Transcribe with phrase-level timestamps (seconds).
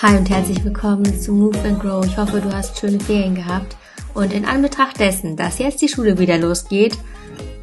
[0.00, 2.06] Hi und herzlich willkommen zu Move and Grow.
[2.06, 3.76] Ich hoffe, du hast schöne Ferien gehabt.
[4.14, 6.96] Und in Anbetracht dessen, dass jetzt die Schule wieder losgeht,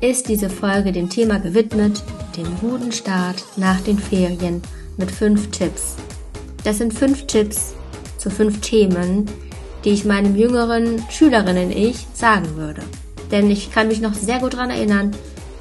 [0.01, 2.04] ist diese Folge dem Thema gewidmet,
[2.38, 4.62] dem guten Start nach den Ferien
[4.98, 5.96] mit fünf Tipps.
[6.64, 7.73] Das sind fünf Tipps
[8.20, 9.26] zu fünf Themen,
[9.84, 12.84] die ich meinem jüngeren Schülerinnen-Ich sagen würde.
[13.32, 15.16] Denn ich kann mich noch sehr gut daran erinnern,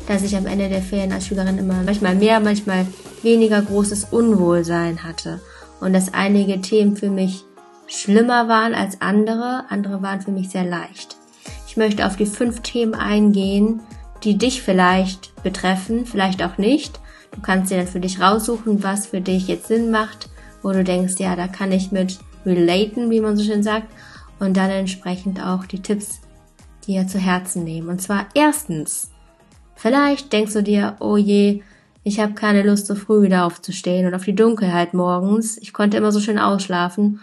[0.09, 2.87] dass ich am Ende der Ferien als Schülerin immer manchmal mehr, manchmal
[3.23, 5.41] weniger großes Unwohlsein hatte
[5.81, 7.45] und dass einige Themen für mich
[7.87, 11.17] schlimmer waren als andere, andere waren für mich sehr leicht.
[11.67, 13.81] Ich möchte auf die fünf Themen eingehen,
[14.25, 17.01] die dich vielleicht betreffen, vielleicht auch nicht.
[17.33, 20.31] Du kannst dir dann für dich raussuchen, was für dich jetzt Sinn macht,
[20.63, 23.89] wo du denkst, ja, da kann ich mit relaten, wie man so schön sagt,
[24.39, 26.21] und dann entsprechend auch die Tipps
[26.87, 27.89] dir zu Herzen nehmen.
[27.89, 29.11] Und zwar erstens,
[29.79, 31.63] vielleicht denkst du dir, oh je,
[32.05, 35.59] ich habe keine Lust, so früh wieder aufzustehen und auf die Dunkelheit morgens.
[35.59, 37.21] Ich konnte immer so schön ausschlafen.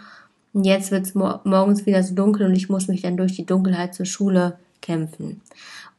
[0.52, 3.44] Und jetzt wird's mor morgens wieder so dunkel und ich muss mich dann durch die
[3.44, 5.42] Dunkelheit zur Schule kämpfen.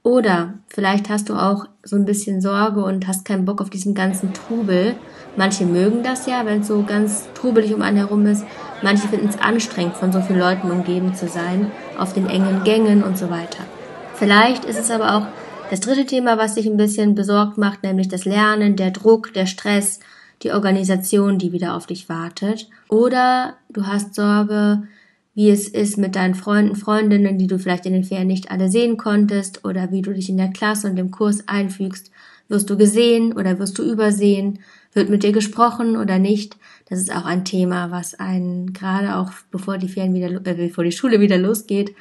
[0.03, 3.93] Oder vielleicht hast du auch so ein bisschen Sorge und hast keinen Bock auf diesen
[3.93, 4.95] ganzen Trubel.
[5.35, 8.45] Manche mögen das ja, wenn es so ganz trubelig um einen herum ist.
[8.81, 13.03] Manche finden es anstrengend, von so vielen Leuten umgeben zu sein, auf den engen Gängen
[13.03, 13.65] und so weiter.
[14.15, 15.27] Vielleicht ist es aber auch
[15.69, 19.45] das dritte Thema, was dich ein bisschen besorgt macht, nämlich das Lernen, der Druck, der
[19.45, 19.99] Stress,
[20.43, 22.69] die Organisation, die wieder auf dich wartet.
[22.89, 24.83] Oder du hast Sorge,
[25.33, 28.69] wie es ist mit deinen Freunden, Freundinnen, die du vielleicht in den Ferien nicht alle
[28.69, 32.11] sehen konntest, oder wie du dich in der Klasse und dem Kurs einfügst.
[32.47, 34.59] Wirst du gesehen oder wirst du übersehen?
[34.93, 36.55] Wird mit dir gesprochen oder nicht?
[36.87, 40.85] Das ist auch ein Thema, was einen gerade auch bevor die Ferien wieder, äh, bevor
[40.85, 41.93] die Schule wieder losgeht,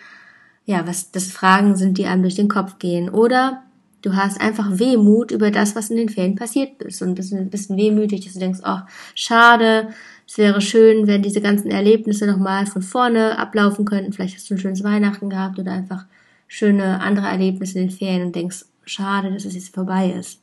[0.66, 3.08] ja, was das Fragen sind, die einem durch den Kopf gehen.
[3.08, 3.62] Oder
[4.02, 7.48] du hast einfach Wehmut über das, was in den Ferien passiert ist und bist ein
[7.50, 8.80] bisschen wehmütig, dass du denkst, oh,
[9.14, 9.88] schade,
[10.26, 14.12] es wäre schön, wenn diese ganzen Erlebnisse nochmal von vorne ablaufen könnten.
[14.12, 16.04] Vielleicht hast du ein schönes Weihnachten gehabt oder einfach
[16.48, 20.40] schöne andere Erlebnisse in den Ferien und denkst, schade, dass es jetzt vorbei ist.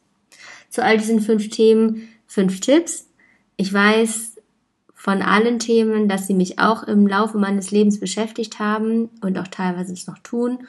[0.70, 3.08] Zu all diesen fünf Themen fünf Tipps.
[3.58, 4.33] Ich weiß,
[5.04, 9.50] von allen Themen, dass sie mich auch im Laufe meines Lebens beschäftigt haben und auch
[9.50, 10.60] teilweise es noch tun.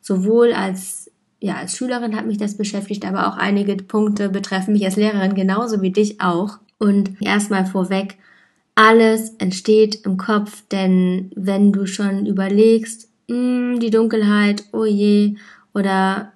[0.00, 1.10] Sowohl als
[1.40, 5.34] ja, als Schülerin hat mich das beschäftigt, aber auch einige Punkte betreffen mich als Lehrerin
[5.34, 6.56] genauso wie dich auch.
[6.78, 8.16] Und erstmal vorweg,
[8.74, 15.34] alles entsteht im Kopf, denn wenn du schon überlegst, mh, hm, die Dunkelheit, oh je,
[15.74, 16.32] oder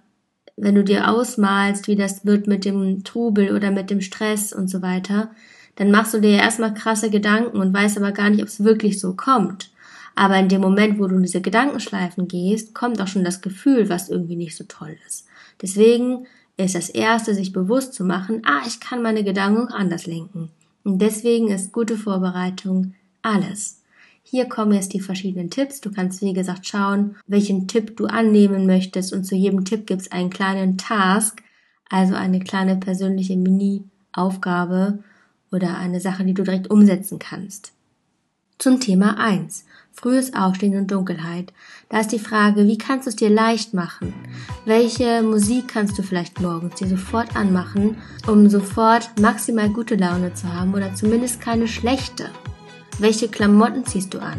[0.59, 4.69] wenn du dir ausmalst, wie das wird mit dem Trubel oder mit dem Stress und
[4.69, 5.31] so weiter,
[5.77, 8.65] dann machst du dir ja erstmal krasse Gedanken und weißt aber gar nicht, ob es
[8.65, 9.71] wirklich so kommt.
[10.15, 13.89] Aber in dem Moment, wo du in diese Gedankenschleifen gehst, kommt auch schon das Gefühl,
[13.89, 15.27] was irgendwie nicht so toll ist.
[15.61, 16.27] Deswegen
[16.57, 20.51] ist das erste, sich bewusst zu machen, ah, ich kann meine Gedanken auch anders lenken.
[20.85, 23.83] Und deswegen ist gute Vorbereitung alles.
[24.23, 25.81] Hier kommen jetzt die verschiedenen Tipps.
[25.81, 29.13] Du kannst, wie gesagt, schauen, welchen Tipp du annehmen möchtest.
[29.13, 31.43] Und zu jedem Tipp gibt es einen kleinen Task,
[31.91, 35.01] also eine kleine persönliche Mini-Aufgabe,
[35.53, 37.73] oder eine Sache, die du direkt umsetzen kannst.
[38.59, 39.65] Zum Thema 1.
[39.93, 41.53] Frühes Aufstehen und Dunkelheit.
[41.89, 44.15] Da ist die Frage, wie kannst du es dir leicht machen?
[44.65, 47.97] Welche Musik kannst du vielleicht morgens dir sofort anmachen,
[48.27, 52.31] um sofort maximal gute Laune zu haben oder zumindest keine schlechte?
[52.99, 54.39] Welche Klamotten ziehst du an?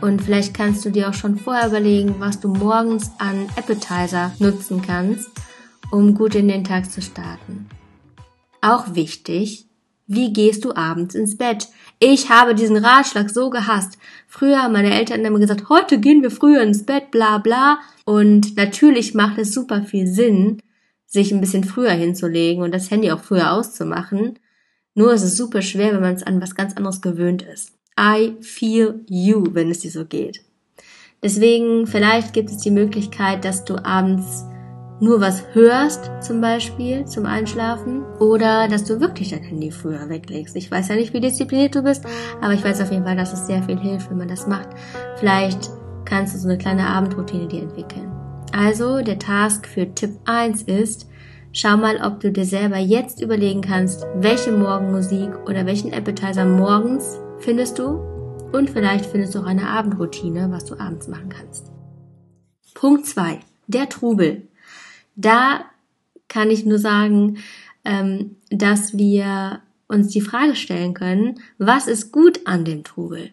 [0.00, 4.80] Und vielleicht kannst du dir auch schon vorher überlegen, was du morgens an Appetizer nutzen
[4.82, 5.28] kannst,
[5.90, 7.68] um gut in den Tag zu starten.
[8.60, 9.69] Auch wichtig,
[10.12, 11.68] wie gehst du abends ins Bett?
[12.00, 13.96] Ich habe diesen Ratschlag so gehasst.
[14.26, 17.78] Früher haben meine Eltern immer gesagt, heute gehen wir früher ins Bett, bla bla.
[18.04, 20.60] Und natürlich macht es super viel Sinn,
[21.06, 24.40] sich ein bisschen früher hinzulegen und das Handy auch früher auszumachen.
[24.96, 27.74] Nur ist es super schwer, wenn man es an was ganz anderes gewöhnt ist.
[27.96, 30.40] I feel you, wenn es dir so geht.
[31.22, 34.44] Deswegen, vielleicht gibt es die Möglichkeit, dass du abends
[35.00, 40.54] nur was hörst, zum Beispiel zum Einschlafen, oder dass du wirklich dein Handy früher weglegst.
[40.56, 42.04] Ich weiß ja nicht, wie diszipliniert du bist,
[42.40, 44.68] aber ich weiß auf jeden Fall, dass es sehr viel hilft, wenn man das macht.
[45.16, 45.70] Vielleicht
[46.04, 48.12] kannst du so eine kleine Abendroutine dir entwickeln.
[48.52, 51.08] Also, der Task für Tipp 1 ist,
[51.52, 57.18] schau mal, ob du dir selber jetzt überlegen kannst, welche Morgenmusik oder welchen Appetizer morgens
[57.38, 58.00] findest du
[58.52, 61.70] und vielleicht findest du auch eine Abendroutine, was du abends machen kannst.
[62.74, 63.40] Punkt 2.
[63.66, 64.48] Der Trubel.
[65.16, 65.64] Da
[66.28, 67.38] kann ich nur sagen,
[67.84, 73.32] ähm, dass wir uns die Frage stellen können, was ist gut an dem Trubel?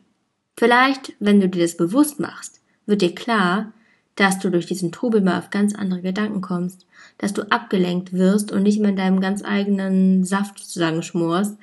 [0.57, 3.73] Vielleicht, wenn du dir das bewusst machst, wird dir klar,
[4.15, 6.87] dass du durch diesen Trubel mal auf ganz andere Gedanken kommst,
[7.19, 11.57] dass du abgelenkt wirst und nicht mehr in deinem ganz eigenen Saft sozusagen schmorst,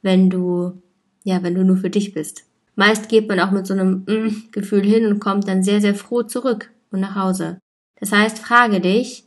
[0.00, 0.80] wenn du,
[1.24, 2.44] ja, wenn du nur für dich bist.
[2.76, 5.94] Meist geht man auch mit so einem mm Gefühl hin und kommt dann sehr, sehr
[5.94, 7.58] froh zurück und nach Hause.
[8.00, 9.24] Das heißt, frage dich,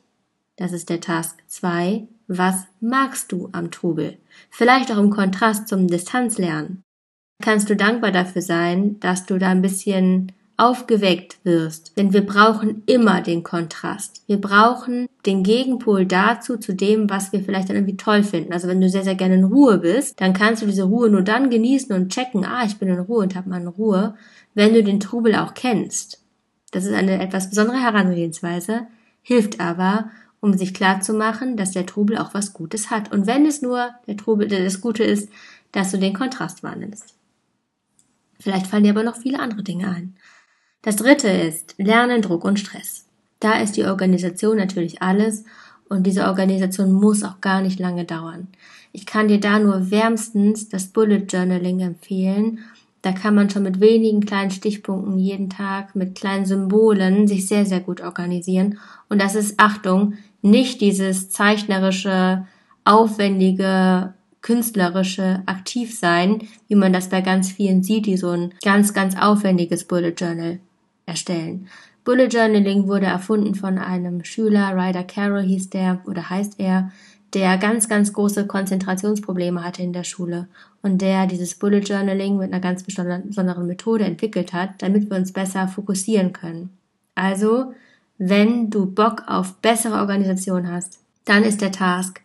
[0.61, 4.17] das ist der Task 2, was magst du am Trubel?
[4.51, 6.83] Vielleicht auch im Kontrast zum Distanzlernen.
[7.41, 11.97] Kannst du dankbar dafür sein, dass du da ein bisschen aufgeweckt wirst.
[11.97, 14.21] Denn wir brauchen immer den Kontrast.
[14.27, 18.53] Wir brauchen den Gegenpol dazu, zu dem, was wir vielleicht dann irgendwie toll finden.
[18.53, 21.23] Also wenn du sehr, sehr gerne in Ruhe bist, dann kannst du diese Ruhe nur
[21.23, 24.13] dann genießen und checken, ah, ich bin in Ruhe und habe meine Ruhe,
[24.53, 26.21] wenn du den Trubel auch kennst.
[26.69, 28.85] Das ist eine etwas besondere Herangehensweise,
[29.23, 33.11] hilft aber, um sich klar zu machen, dass der Trubel auch was Gutes hat.
[33.11, 35.29] Und wenn es nur der Trubel, das Gute ist,
[35.71, 37.15] dass du den Kontrast wahrnimmst.
[38.39, 40.15] Vielleicht fallen dir aber noch viele andere Dinge ein.
[40.81, 43.05] Das dritte ist Lernen, Druck und Stress.
[43.39, 45.45] Da ist die Organisation natürlich alles
[45.87, 48.47] und diese Organisation muss auch gar nicht lange dauern.
[48.93, 52.59] Ich kann dir da nur wärmstens das Bullet Journaling empfehlen.
[53.01, 57.65] Da kann man schon mit wenigen kleinen Stichpunkten jeden Tag mit kleinen Symbolen sich sehr,
[57.65, 58.79] sehr gut organisieren.
[59.09, 62.45] Und das ist, Achtung, nicht dieses zeichnerische,
[62.83, 69.15] aufwendige, künstlerische Aktivsein, wie man das bei ganz vielen sieht, die so ein ganz, ganz
[69.15, 70.59] aufwendiges Bullet Journal
[71.05, 71.67] erstellen.
[72.03, 76.91] Bullet Journaling wurde erfunden von einem Schüler, Ryder Carroll hieß der oder heißt er,
[77.33, 80.47] der ganz, ganz große Konzentrationsprobleme hatte in der Schule
[80.81, 85.31] und der dieses Bullet Journaling mit einer ganz besonderen Methode entwickelt hat, damit wir uns
[85.31, 86.71] besser fokussieren können.
[87.15, 87.73] Also,
[88.23, 92.21] wenn du Bock auf bessere Organisation hast, dann ist der Task,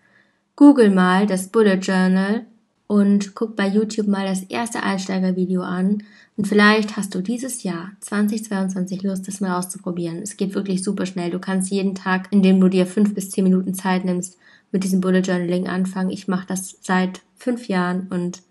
[0.54, 2.44] google mal das Bullet Journal
[2.87, 6.02] und guck bei YouTube mal das erste Einsteigervideo an.
[6.37, 10.19] Und vielleicht hast du dieses Jahr 2022 Lust, das mal auszuprobieren.
[10.19, 11.31] Es geht wirklich super schnell.
[11.31, 14.37] Du kannst jeden Tag, indem du dir fünf bis zehn Minuten Zeit nimmst,
[14.72, 16.10] mit diesem Bullet Journaling anfangen.
[16.10, 18.42] Ich mache das seit fünf Jahren und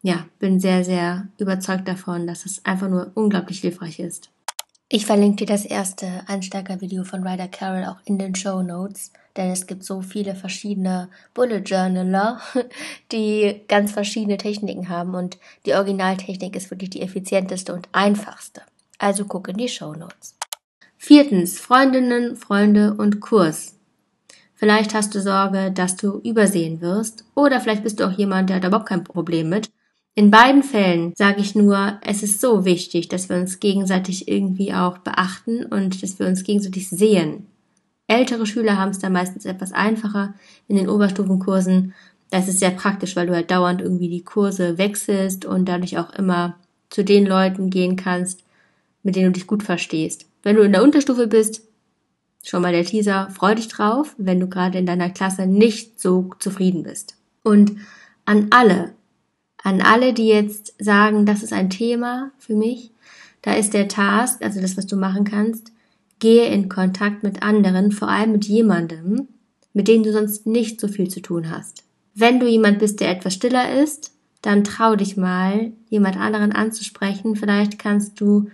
[0.00, 4.30] ja, bin sehr, sehr überzeugt davon, dass es einfach nur unglaublich hilfreich ist.
[4.94, 9.50] Ich verlinke dir das erste Einsteigervideo von Ryder Carroll auch in den Show Notes, denn
[9.50, 12.42] es gibt so viele verschiedene Bullet Journaler,
[13.10, 18.60] die ganz verschiedene Techniken haben und die Originaltechnik ist wirklich die effizienteste und einfachste.
[18.98, 20.36] Also guck in die Show Notes.
[20.98, 23.76] Viertens, Freundinnen, Freunde und Kurs.
[24.52, 28.56] Vielleicht hast du Sorge, dass du übersehen wirst oder vielleicht bist du auch jemand, der
[28.56, 29.70] hat überhaupt kein Problem mit
[30.14, 34.74] in beiden Fällen sage ich nur, es ist so wichtig, dass wir uns gegenseitig irgendwie
[34.74, 37.46] auch beachten und dass wir uns gegenseitig sehen.
[38.08, 40.34] Ältere Schüler haben es da meistens etwas einfacher.
[40.68, 41.94] In den Oberstufenkursen,
[42.28, 46.12] das ist sehr praktisch, weil du halt dauernd irgendwie die Kurse wechselst und dadurch auch
[46.12, 46.56] immer
[46.90, 48.44] zu den Leuten gehen kannst,
[49.02, 50.26] mit denen du dich gut verstehst.
[50.42, 51.62] Wenn du in der Unterstufe bist,
[52.44, 56.30] schon mal der Teaser, freu dich drauf, wenn du gerade in deiner Klasse nicht so
[56.38, 57.16] zufrieden bist.
[57.42, 57.76] Und
[58.26, 58.92] an alle,
[59.62, 62.90] an alle, die jetzt sagen, das ist ein Thema für mich,
[63.42, 65.72] da ist der Task, also das, was du machen kannst,
[66.18, 69.28] gehe in Kontakt mit anderen, vor allem mit jemandem,
[69.72, 71.84] mit dem du sonst nicht so viel zu tun hast.
[72.14, 74.12] Wenn du jemand bist, der etwas stiller ist,
[74.42, 77.36] dann trau dich mal, jemand anderen anzusprechen.
[77.36, 78.48] Vielleicht kannst du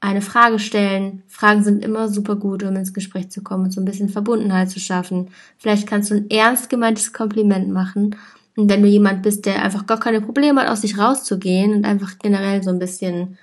[0.00, 1.22] eine Frage stellen.
[1.26, 4.70] Fragen sind immer super gut, um ins Gespräch zu kommen und so ein bisschen Verbundenheit
[4.70, 5.28] zu schaffen.
[5.58, 8.16] Vielleicht kannst du ein ernst gemeintes Kompliment machen
[8.56, 11.84] und wenn du jemand bist, der einfach gar keine Probleme hat, aus sich rauszugehen und
[11.84, 13.38] einfach generell so ein bisschen,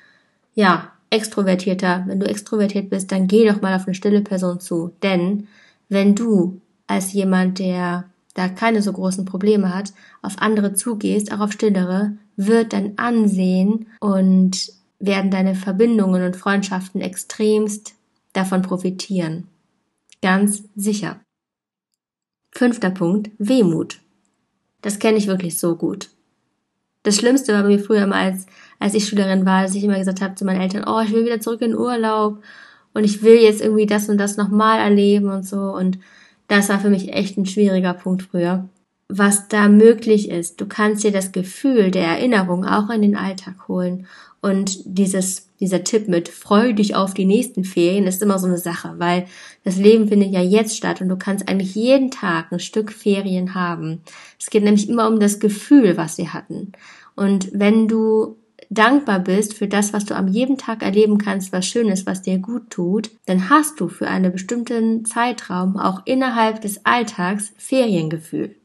[0.54, 4.94] ja, extrovertierter, wenn du extrovertiert bist, dann geh doch mal auf eine stille Person zu.
[5.02, 5.48] Denn
[5.90, 11.40] wenn du als jemand, der da keine so großen Probleme hat, auf andere zugehst, auch
[11.40, 17.96] auf stillere, wird dein Ansehen und werden deine Verbindungen und Freundschaften extremst
[18.34, 19.48] davon profitieren.
[20.22, 21.20] Ganz sicher.
[22.52, 24.00] Fünfter Punkt, Wehmut.
[24.82, 26.10] Das kenne ich wirklich so gut.
[27.04, 28.46] Das Schlimmste war bei mir früher mal, als,
[28.80, 31.26] als ich Schülerin war, dass ich immer gesagt habe zu meinen Eltern, oh, ich will
[31.26, 32.42] wieder zurück in den Urlaub
[32.94, 35.74] und ich will jetzt irgendwie das und das nochmal erleben und so.
[35.74, 36.00] Und
[36.48, 38.68] das war für mich echt ein schwieriger Punkt früher.
[39.08, 43.68] Was da möglich ist, du kannst dir das Gefühl der Erinnerung auch in den Alltag
[43.68, 44.06] holen.
[44.42, 48.58] Und dieses, dieser Tipp mit freu dich auf die nächsten Ferien ist immer so eine
[48.58, 49.26] Sache, weil
[49.64, 53.54] das Leben findet ja jetzt statt und du kannst eigentlich jeden Tag ein Stück Ferien
[53.54, 54.02] haben.
[54.40, 56.72] Es geht nämlich immer um das Gefühl, was wir hatten.
[57.16, 58.38] Und wenn du
[58.70, 62.22] dankbar bist für das, was du am jedem Tag erleben kannst, was schön ist, was
[62.22, 68.56] dir gut tut, dann hast du für einen bestimmten Zeitraum auch innerhalb des Alltags Feriengefühl.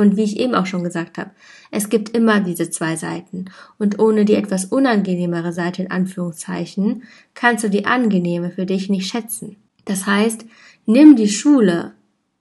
[0.00, 1.32] Und wie ich eben auch schon gesagt habe,
[1.70, 3.50] es gibt immer diese zwei Seiten.
[3.78, 7.02] Und ohne die etwas unangenehmere Seite in Anführungszeichen
[7.34, 9.56] kannst du die angenehme für dich nicht schätzen.
[9.84, 10.46] Das heißt,
[10.86, 11.92] nimm die Schule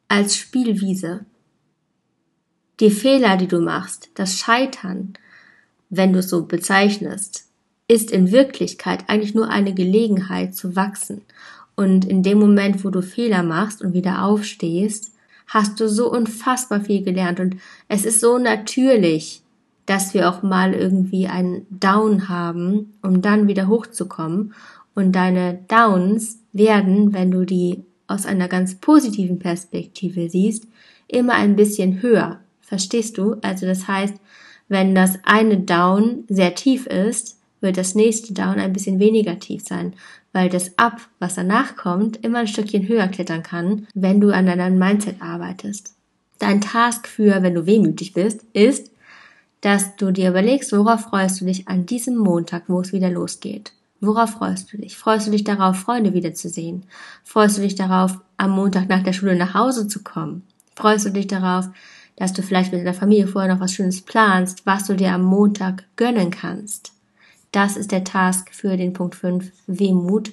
[0.08, 1.26] als Spielwiese.
[2.80, 5.16] Die Fehler, die du machst, das Scheitern,
[5.90, 7.50] wenn du es so bezeichnest,
[7.90, 11.24] ist in Wirklichkeit eigentlich nur eine Gelegenheit zu wachsen.
[11.76, 15.12] Und in dem Moment, wo du Fehler machst und wieder aufstehst,
[15.50, 17.40] hast du so unfassbar viel gelernt.
[17.40, 19.42] Und es ist so natürlich,
[19.86, 24.54] dass wir auch mal irgendwie einen Down haben, um dann wieder hochzukommen.
[24.94, 30.68] Und deine Downs werden, wenn du die aus einer ganz positiven Perspektive siehst,
[31.08, 32.40] immer ein bisschen höher.
[32.62, 33.36] Verstehst du?
[33.42, 34.16] Also das heißt,
[34.68, 39.64] wenn das eine Down sehr tief ist, wird das nächste Down ein bisschen weniger tief
[39.66, 39.94] sein,
[40.34, 44.46] weil das Up, was danach kommt, immer ein Stückchen höher klettern kann, wenn du an
[44.46, 45.96] deinem Mindset arbeitest.
[46.38, 48.92] Dein Task für, wenn du wehmütig bist, ist,
[49.62, 53.74] dass du dir überlegst, worauf freust du dich an diesem Montag, wo es wieder losgeht.
[54.02, 54.98] Worauf freust du dich?
[54.98, 56.84] Freust du dich darauf, Freunde wiederzusehen?
[57.26, 60.44] Freust du dich darauf, am Montag nach der Schule nach Hause zu kommen?
[60.76, 61.68] Freust du dich darauf,
[62.16, 65.24] dass du vielleicht mit deiner Familie vorher noch was Schönes planst, was du dir am
[65.24, 66.94] Montag gönnen kannst?
[67.52, 70.32] Das ist der Task für den Punkt 5 Wehmut.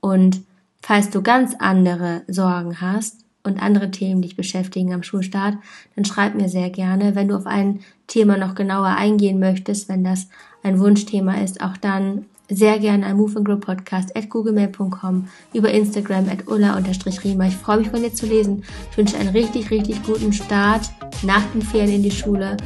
[0.00, 0.42] Und
[0.82, 5.56] falls du ganz andere Sorgen hast und andere Themen dich beschäftigen am Schulstart,
[5.94, 7.14] dann schreib mir sehr gerne.
[7.14, 10.28] Wenn du auf ein Thema noch genauer eingehen möchtest, wenn das
[10.62, 15.70] ein Wunschthema ist, auch dann sehr gerne an Move and Grow Podcast at googlemail.com, über
[15.70, 17.46] Instagram at ulla-rima.
[17.46, 18.64] Ich freue mich von dir zu lesen.
[18.90, 20.90] Ich wünsche einen richtig, richtig guten Start
[21.22, 22.56] nach den Ferien in die Schule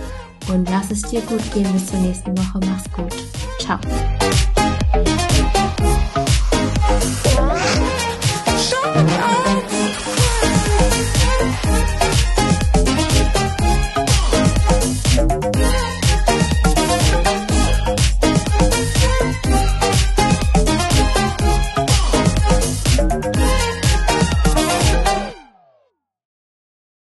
[0.49, 2.61] und lass es dir gut gehen bis zur nächsten Woche.
[2.64, 3.41] Mach's gut.
[3.66, 4.51] 그.